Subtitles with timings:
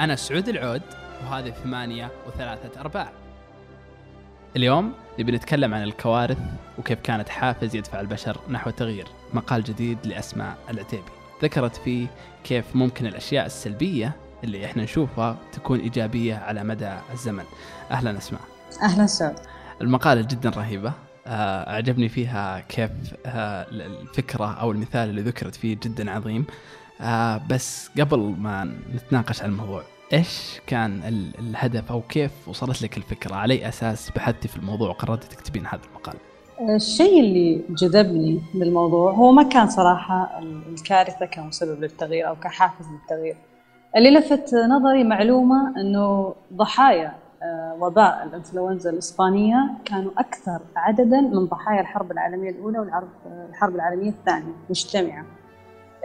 [0.00, 0.82] أنا سعود العود
[1.24, 3.12] وهذه ثمانية وثلاثة أرباع.
[4.56, 6.38] اليوم نبي نتكلم عن الكوارث
[6.78, 11.10] وكيف كانت حافز يدفع البشر نحو التغيير مقال جديد لأسماء العتيبي.
[11.42, 12.06] ذكرت فيه
[12.44, 17.44] كيف ممكن الأشياء السلبية اللي إحنا نشوفها تكون إيجابية على مدى الزمن.
[17.90, 18.42] أهلا أسماء.
[18.82, 19.36] أهلا سعود.
[19.80, 20.92] المقالة جدا رهيبة.
[21.26, 22.90] آه، أعجبني فيها كيف
[23.26, 26.46] آه، الفكرة أو المثال اللي ذكرت فيه جدا عظيم.
[27.00, 29.82] آه، بس قبل ما نتناقش عن الموضوع
[30.12, 31.00] إيش كان
[31.38, 35.80] الهدف أو كيف وصلت لك الفكرة؟ على أي أساس بحثتي في الموضوع وقررتي تكتبين هذا
[35.90, 36.14] المقال؟
[36.74, 43.36] الشيء اللي جذبني للموضوع هو ما كان صراحة الكارثة كمسبب للتغيير أو كحافز للتغيير.
[43.96, 51.80] اللي لفت نظري معلومة إنه ضحايا آه، وباء الإنفلونزا الإسبانية كانوا أكثر عددا من ضحايا
[51.80, 55.24] الحرب العالمية الأولى والحرب العالمية الثانية مجتمعة.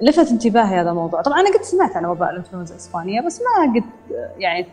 [0.02, 1.22] لفت انتباهي هذا الموضوع.
[1.22, 3.84] طبعا أنا قد سمعت عن وباء الإنفلونزا الإسبانية بس ما قد
[4.38, 4.68] يعني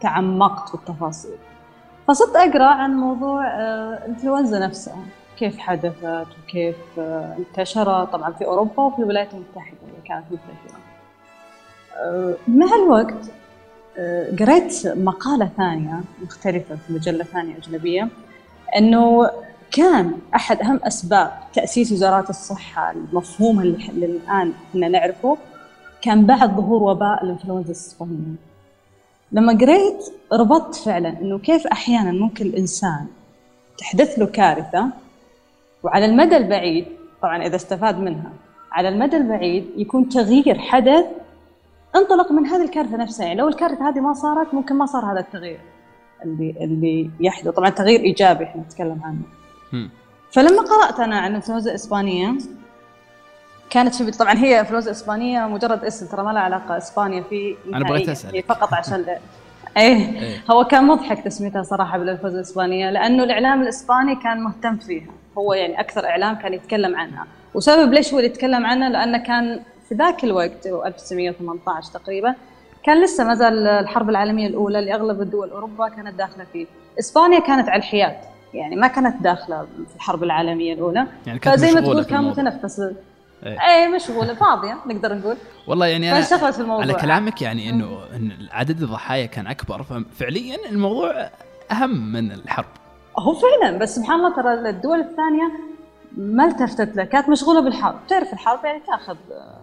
[0.00, 1.36] تعمقت في التفاصيل.
[2.08, 4.96] فصرت أقرأ عن موضوع الإنفلونزا آه، نفسها
[5.38, 8.08] كيف حدثت وكيف آه، انتشرت.
[8.12, 10.80] طبعا في أوروبا وفي الولايات المتحدة اللي كانت منتشره
[11.96, 13.30] آه، مع الوقت
[14.40, 18.08] قريت مقالة ثانية مختلفة في مجلة ثانية أجنبية
[18.76, 19.30] إنه
[19.70, 25.36] كان أحد أهم أسباب تأسيس وزارات الصحة المفهوم اللي الآن كنا نعرفه
[26.02, 28.34] كان بعد ظهور وباء الإنفلونزا الاسبانيه
[29.32, 33.06] لما قريت ربطت فعلا إنه كيف أحيانا ممكن الإنسان
[33.78, 34.90] تحدث له كارثة
[35.82, 36.86] وعلى المدى البعيد
[37.22, 38.32] طبعا إذا استفاد منها
[38.72, 41.04] على المدى البعيد يكون تغيير حدث
[41.96, 43.26] انطلق من هذه الكارثة نفسها.
[43.26, 45.60] يعني لو الكارثة هذه ما صارت ممكن ما صار هذا التغيير
[46.24, 47.48] اللي اللي يحدث.
[47.48, 49.22] طبعا تغيير إيجابي إحنا نتكلم عنه.
[50.32, 52.34] فلما قرأت أنا عن الانفلونزا الإسبانية
[53.70, 57.84] كانت في طبعا هي انفلونزا إسبانية مجرد اسم ترى ما لها علاقة إسبانيا في أنا
[57.84, 59.04] بغيت اسال فقط عشان
[59.76, 60.44] إيه, إيه.
[60.50, 65.06] هو كان مضحك تسميتها صراحة بالانفلونزا الإسبانية لأنه الإعلام الإسباني كان مهتم فيها.
[65.38, 67.26] هو يعني أكثر إعلام كان يتكلم عنها.
[67.54, 72.34] وسبب ليش هو اللي يتكلم عنها؟ لأنه كان في ذاك الوقت 1918 تقريبا
[72.84, 76.66] كان لسه ما زال الحرب العالمية الأولى اللي أغلب الدول أوروبا كانت داخلة فيه.
[76.98, 78.16] إسبانيا كانت على الحياد.
[78.54, 81.06] يعني ما كانت داخلة في الحرب العالمية الأولى.
[81.26, 82.82] يعني كانت فزي ما تقول كان متنفس.
[83.44, 84.34] اي مشغولة.
[84.34, 85.36] فاضية نقدر نقول.
[85.66, 86.82] والله يعني أنا في الموضوع.
[86.82, 89.82] على كلامك يعني إنه إن عدد الضحايا كان أكبر.
[89.82, 91.28] ففعليا الموضوع
[91.72, 92.66] أهم من الحرب.
[93.18, 95.52] هو فعلا بس سبحان الله ترى الدول الثانية
[96.16, 97.98] ما التفتت له كانت مشغولة بالحرب.
[98.08, 99.16] تعرف الحرب يعني تأخذ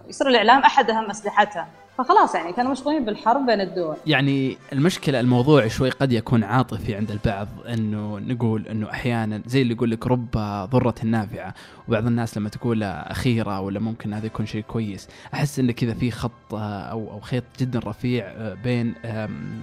[0.07, 1.67] يصير الإعلام أحد أهم أسلحتها.
[1.97, 3.95] فخلاص يعني كانوا مشغولين بالحرب بين الدول.
[4.07, 9.73] يعني المشكلة الموضوع شوي قد يكون عاطفي عند البعض إنه نقول إنه أحيانا زي اللي
[9.73, 10.31] يقول لك رب
[10.71, 11.53] ضره نافعة
[11.87, 15.07] وبعض الناس لما تقول أخيرة ولا ممكن هذا يكون شيء كويس.
[15.33, 18.93] أحس انه كذا في خط أو أو خيط جدا رفيع بين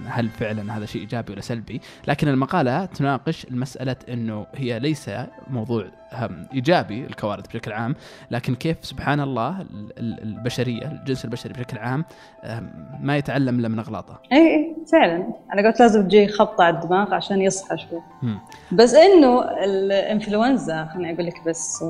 [0.05, 5.09] هل فعلا هذا شيء إيجابي ولا سلبي؟ لكن المقالة تناقش المساله إنه هي ليس
[5.49, 5.85] موضوع
[6.53, 7.95] إيجابي الكوارث بشكل عام
[8.31, 9.65] لكن كيف سبحان الله
[9.97, 12.05] البشرية الجنس البشري بشكل عام
[12.99, 14.19] ما يتعلم إلا من أغلاطه.
[14.31, 15.27] اي اي فعلا.
[15.53, 18.01] أنا قلت لازم تجي خبطة على الدماغ عشان يصحى شوي.
[18.71, 21.85] بس إنه الإنفلونزا خليني أقول لك بس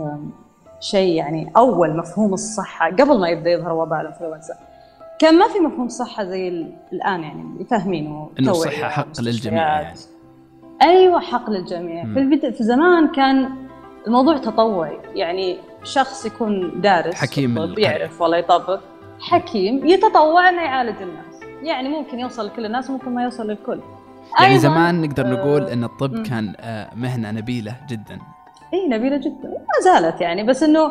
[0.80, 4.54] شيء يعني أول مفهوم الصحة قبل ما يبدأ يظهر وباء الإنفلونزا.
[5.20, 6.48] كان ما في مفهوم صحة زي
[6.94, 8.30] الآن يعني فاهمينه.
[8.40, 10.00] إنه الصحه حق للجميع يعني.
[10.82, 12.04] أيوه حق للجميع.
[12.04, 13.50] في البدء في زمان كان
[14.08, 14.98] الموضوع تطوعي.
[15.16, 18.80] يعني شخص يكون دارس حكيم يعرف ولا يطبق.
[19.30, 21.40] حكيم يتطوع انه يعالج الناس.
[21.64, 23.80] يعني ممكن يوصل لكل الناس ممكن ما يوصل للكل.
[24.40, 26.24] يعني زمان نقدر نقول إن الطب م.
[26.24, 28.20] كان آه، مهنة نبيلة جدا.
[28.74, 29.48] إي نبيلة جدا.
[29.50, 30.88] ما زالت يعني بس إنه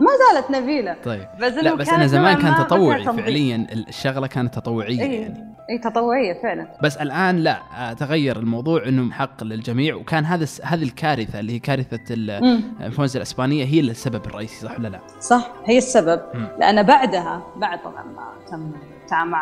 [0.00, 0.96] ما زالت نبيلة.
[1.04, 1.26] طيب.
[1.40, 5.49] بس لا بس أنا زمان كان تطوعي فعليا الشغلة كانت تطوعية إيه يعني.
[5.70, 7.58] اي تطوعية فعلا بس الآن لا
[7.98, 13.80] تغير الموضوع إنه حق للجميع وكان هذا هذه الكارثة اللي هي كارثة الإنفلونزا الإسبانية هي
[13.80, 16.46] السبب الرئيسي صح ولا لا؟ صح هي السبب م.
[16.58, 18.70] لأن بعدها بعد طبعا ما تم
[19.02, 19.34] التعامل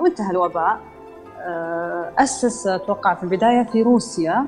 [0.00, 0.80] وانتهى الوباء
[1.40, 4.46] آه، أسس أتوقع في البداية في روسيا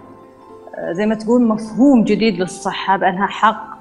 [0.74, 3.78] آه، زي ما تقول مفهوم جديد للصحة بأنها حق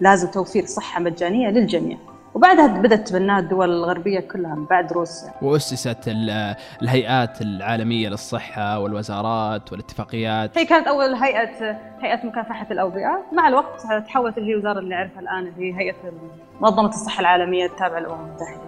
[0.00, 1.98] لازم توفير صحة مجانية للجميع.
[2.34, 5.32] وبعدها بدأت تبناها الدول الغربية كلها من بعد روسيا.
[5.42, 6.08] وأسست
[6.82, 10.58] الهيئات العالمية للصحة والوزارات والاتفاقيات.
[10.58, 13.24] هي كانت أول هيئة هيئة مكافحة الأوبئة.
[13.32, 15.94] مع الوقت تحولت اللي هي وزارة اللي نعرفها الآن اللي هي هيئة
[16.60, 18.60] منظمة الصحة العالمية التابعة للأمم المتحدة.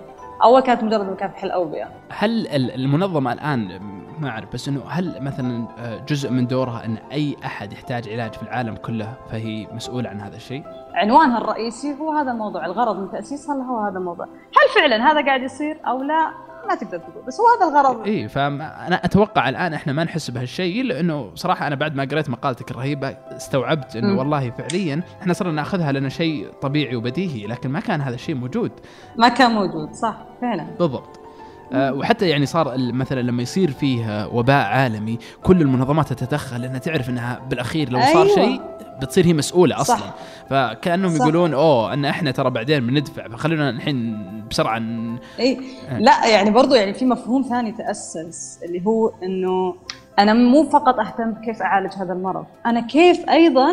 [0.42, 1.88] أول كانت مجرد مكافحة الأوبئة.
[2.08, 3.80] هل المنظمة الآن
[4.20, 8.32] ما أعرف بس إنه هل مثلا آه، جزء من دورها إن أي أحد يحتاج علاج
[8.34, 10.62] في العالم كله فهي مسؤوله عن هذا الشيء؟
[10.94, 15.42] عنوانها الرئيسي هو هذا الموضوع، الغرض من تاسيسها هو هذا الموضوع، هل فعلا هذا قاعد
[15.42, 19.92] يصير أو لا؟ ما تقدر تقول بس هو هذا الغرض اي فانا أتوقع الآن إحنا
[19.92, 24.18] ما نحس بهالشيء لأنه صراحة أنا بعد ما قريت مقالتك الرهيبة استوعبت إنه.
[24.18, 28.72] والله فعليا إحنا صرنا نأخذها لنا شيء طبيعي وبديهي لكن ما كان هذا الشيء موجود
[29.18, 31.25] ما كان موجود صح فعلا بالضبط
[31.74, 37.40] وحتى يعني صار مثلا لما يصير فيه وباء عالمي كل المنظمات تتدخل لأنها تعرف إنها
[37.50, 38.34] بالأخير لو صار أيوة.
[38.34, 38.60] شيء
[39.02, 40.14] بتصير هي مسؤولة أصلا صح.
[40.50, 41.20] فكأنهم صح.
[41.20, 44.18] يقولون أوه إن إحنا ترى بعدين بندفع فخلونا الحين
[44.50, 45.58] بسرعة ن- اي
[45.90, 45.98] آه.
[45.98, 49.74] لا يعني برضو يعني في مفهوم ثاني تأسس اللي هو إنه
[50.18, 53.72] أنا مو فقط أهتم بكيف أعالج هذا المرض أنا كيف أيضا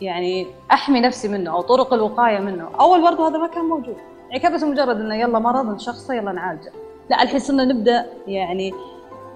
[0.00, 3.96] يعني أحمي نفسي منه أو طرق الوقاية منه أول برضو هذا ما كان موجود
[4.30, 6.72] يعني كيف بس مجرد إنه يلا مرض نشخصه يلا نعالجه
[7.10, 8.72] لا الحين صرنا نبدأ يعني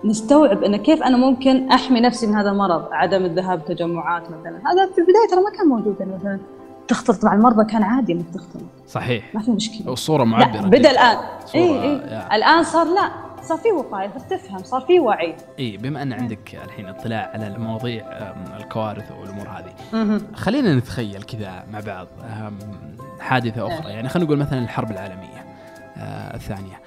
[0.05, 4.57] نستوعب انه كيف أنا ممكن أحمي نفسي من هذا المرض عدم الذهاب تجمعات مثلا.
[4.73, 6.39] هذا في البداية ترى ما كان موجود يعني مثلا
[6.89, 8.63] تختلط مع المرضى كان عادي إنك تختلط.
[8.87, 9.35] صحيح.
[9.35, 9.91] ما في مشكلة.
[9.91, 10.91] والصورة معبرة بدأ.
[10.91, 11.17] الآن.
[11.55, 12.37] اي اي يا.
[12.37, 13.11] الآن صار لا
[13.43, 15.35] صار في وقايه صرت تفهم صار في وعي.
[15.59, 18.05] اي بما أن عندك الحين اطلاع على المواضيع
[18.57, 20.21] الكوارث والأمور هذه.
[20.35, 22.07] خلينا نتخيل كذا مع بعض
[23.21, 23.93] حادثة أخرى.
[23.93, 25.45] يعني خلينا نقول مثلا الحرب العالمية
[25.97, 26.81] آه، الثانية.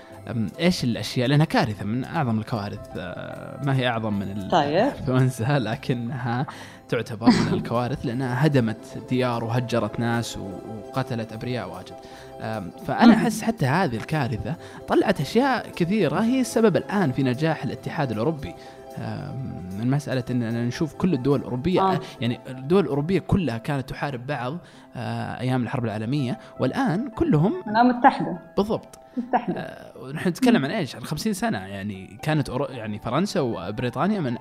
[0.59, 4.69] إيش الأشياء لأنها كارثة من أعظم الكوارث آه، ما هي أعظم من طيب.
[4.69, 6.45] الإنفلونزا لكنها
[6.89, 8.77] تعتبر من الكوارث لأنها هدمت
[9.09, 11.95] ديار وهجرت ناس وقتلت أبرياء واجد
[12.87, 13.13] فأنا.
[13.13, 14.55] أحس حتى هذه الكارثة
[14.87, 18.53] طلعت أشياء كثيرة هي السبب الآن في نجاح الاتحاد الأوروبي
[19.79, 21.99] من مسألة أننا نشوف كل الدول الأوروبية آه.
[22.21, 24.57] يعني الدول الأوروبية كلها كانت تحارب بعض
[24.95, 28.39] آه، أيام الحرب العالمية والآن كلهم متحدة.
[28.57, 28.99] بالضبط.
[29.17, 29.59] متحدة.
[29.61, 34.37] آه، ونحن نتكلم عن إيش؟ عن 50 سنة يعني كانت يعني فرنسا وبريطانيا من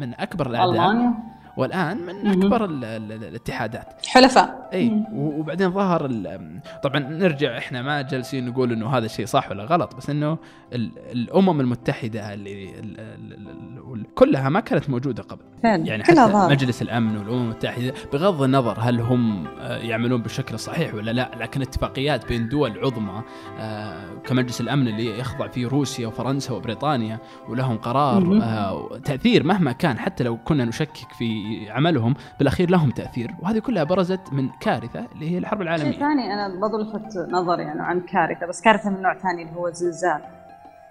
[0.00, 0.72] من أكبر الأعداء.
[0.90, 1.14] ألمانيا.
[1.56, 2.26] والآن من.
[2.26, 4.06] أكبر ال- ال- ال- الاتحادات.
[4.06, 4.68] حلفاء.
[4.72, 9.64] إي وبعدين ظهر ال- طبعا نرجع إحنا ما جالسين نقول إنه هذا الشيء صح ولا
[9.64, 10.38] غلط بس إنه
[10.72, 15.42] ال- الأمم المتحدة اللي ال- ال- ال- ال- كلها ما كانت موجودة قبل.
[15.62, 15.86] فعلا.
[15.86, 20.94] يعني حتى ظاهر مجلس الأمن والأمم المتحدة بغض النظر هل هم آه، يعملون بالشكل الصحيح
[20.94, 23.22] ولا لا لكن اتفاقيات بين دول عظمى
[23.58, 27.18] آه، كمجلس الأمن اللي يخضع فيه روسيا وفرنسا وبريطانيا
[27.48, 28.38] ولهم قرار.
[28.42, 33.34] آه، تأثير مهما كان حتى لو كنا نشكك في عملهم بالأخير لهم تأثير.
[33.42, 37.62] وهذه كلها برزت من كارثة اللي هي الحرب شيء العالميه ثاني أنا برضو لفت نظري
[37.62, 40.20] يعني عن كارثة بس كارثة من نوع ثاني اللي هو الزلزال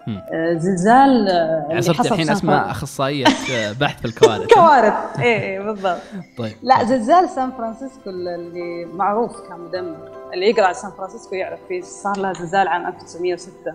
[0.06, 0.22] مم.
[0.32, 4.52] آه، زلزال آه، يعني صرت الحين أسمع أخصائية آه، بحث في الكوارث.
[4.54, 6.00] كوارث اي اي بالضبط.
[6.38, 6.52] طيب.
[6.62, 11.80] لا زلزال سان فرانسيسكو اللي معروف كان مدمر اللي يقرأ عن سان فرانسيسكو يعرف فيه
[11.80, 13.74] صار لها زلزال عام 1906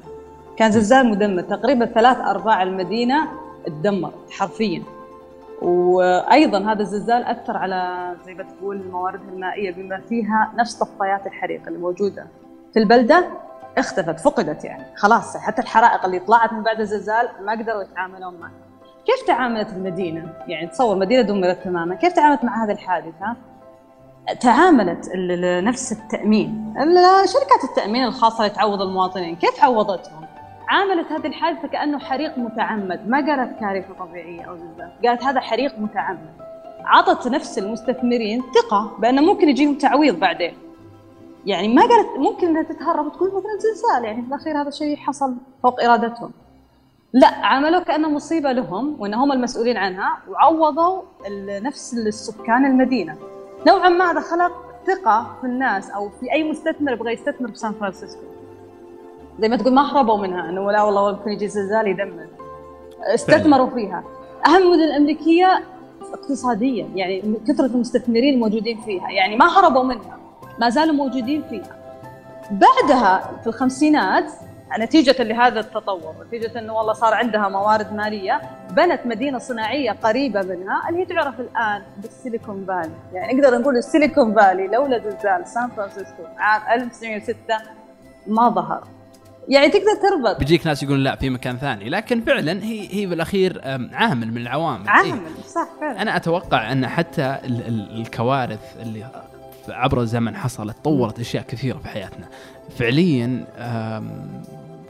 [0.57, 3.27] كان زلزال مدمر تقريبا ثلاث أرباع المدينة
[3.65, 4.83] تدمرت حرفيا.
[5.61, 11.61] وأيضا هذا الزلزال أثر على زي ما تقول مواردها المائية بما فيها نفس طفايات الحريق
[11.67, 12.27] اللي موجودة
[12.73, 13.25] في البلدة
[13.77, 18.51] اختفت فقدت يعني خلاص حتى الحرائق اللي طلعت من بعد الزلزال ما قدروا يتعاملون معها
[19.05, 23.35] كيف تعاملت المدينة؟ يعني تصور مدينة دمرت تماما، كيف تعاملت مع هذه الحادثة؟
[24.39, 25.09] تعاملت
[25.63, 30.21] نفس التأمين، ال- شركات التأمين الخاصة اللي تعوض المواطنين، كيف عوضتهم؟
[30.71, 35.79] عاملت هذه الحادثة كأنه حريق متعمد، ما قالت كارثة طبيعية أو زلزال، قالت هذا حريق
[35.79, 36.33] متعمد.
[36.85, 40.53] عطت نفس المستثمرين ثقة بأنه ممكن يجيهم تعويض بعدين.
[41.45, 45.35] يعني ما قالت ممكن إنها تتهرب وتقول مثلا زلزال يعني في الأخير هذا الشيء حصل
[45.63, 46.31] فوق إرادتهم.
[47.13, 51.01] لا عملوا كأنه مصيبة لهم وأن هم المسؤولين عنها وعوضوا
[51.47, 53.17] نفس السكان المدينة
[53.67, 54.51] نوعا ما هذا خلق
[54.87, 58.21] ثقة في الناس أو في أي مستثمر يبغى يستثمر في سان فرانسيسكو
[59.39, 62.27] زي ما تقول ما هربوا منها أنه لا والله ممكن يجي زلزال يدمر.
[63.13, 64.03] استثمروا فيها.
[64.45, 65.63] أهم المدن الأمريكية
[66.13, 69.09] اقتصاديا يعني من كثرة المستثمرين الموجودين فيها.
[69.09, 70.17] يعني ما هربوا منها
[70.59, 71.77] ما زالوا موجودين فيها.
[72.51, 74.31] بعدها في الخمسينات
[74.79, 80.89] نتيجة لهذا التطور نتيجة أنه والله صار عندها موارد مالية بنت مدينة صناعية قريبة منها
[80.89, 82.91] اللي هي تعرف الآن بالسيليكون فالي.
[83.13, 87.35] يعني نقدر نقول السيليكون فالي لولا زلزال سان فرانسيسكو عام 1906
[88.27, 88.83] ما ظهر.
[89.49, 90.39] يعني تقدر تربط.
[90.39, 91.89] بيجيك ناس يقولون لا في مكان ثاني.
[91.89, 93.61] لكن فعلا هي هي بالأخير
[93.93, 94.83] عامل من العوامل.
[94.83, 94.89] إيه.
[94.89, 96.01] عامل صح فعلا.
[96.01, 99.05] أنا أتوقع أن حتى ال- ال- الكوارث اللي
[99.69, 102.25] عبر الزمن حصلت طورت أشياء كثيرة في حياتنا.
[102.77, 103.45] فعليا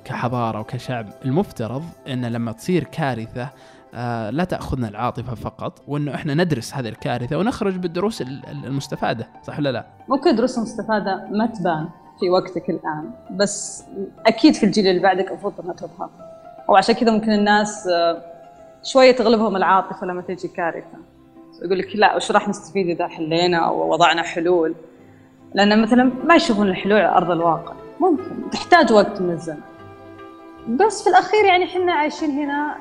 [0.05, 3.49] كحضارة وكشعب المفترض أن لما تصير كارثة
[3.93, 9.27] آه، لا تأخذنا العاطفة فقط وانه إحنا ندرس هذه الكارثة ونخرج بالدروس ال- ال- المستفادة
[9.47, 11.89] صح ولا لا؟ ممكن دروس مستفادة ما تبان
[12.21, 13.11] في وقتك الآن.
[13.31, 13.83] بس
[14.25, 16.09] أكيد في الجيل اللي بعدك المفروض أنها تظهر
[16.67, 18.21] وعشان كذا ممكن الناس آه،
[18.83, 20.97] شوية تغلبهم العاطفة لما تجي كارثة.
[21.63, 24.75] يقول لك لا وش راح نستفيد إذا حلينا أو وضعنا حلول؟
[25.53, 27.73] لأن مثلا ما يشوفون الحلول على أرض الواقع.
[27.99, 28.49] ممكن.
[28.51, 29.61] تحتاج وقت من الزمن.
[30.67, 32.75] بس في الأخير يعني إحنا عايشين هنا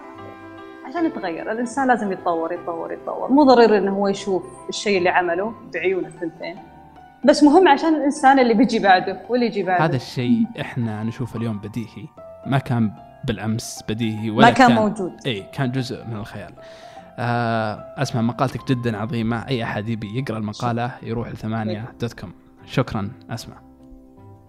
[0.87, 3.32] عشان نتغير الإنسان لازم يتطور يتطور يتطور.
[3.32, 6.56] مو ضروري إنه هو يشوف الشيء اللي عمله بعيونه الثنتين.
[7.25, 9.85] بس مهم عشان الإنسان اللي بيجي بعده واللي يجي بعده.
[9.85, 12.07] هذا الشيء إحنا نشوفه اليوم بديهي.
[12.47, 12.93] ما كان
[13.25, 15.12] بالأمس بديهي ولا ما كان, كان موجود.
[15.27, 16.53] اي كان جزء من الخيال.
[17.19, 19.49] آه أسمع مقالتك جدا عظيمة.
[19.49, 22.33] أي أحد يبي يقرأ المقالة يروح لثمانية دوت كوم.
[22.67, 23.57] شكرا أسمع.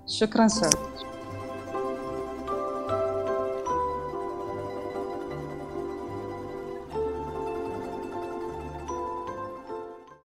[0.08, 1.11] شكرا سعود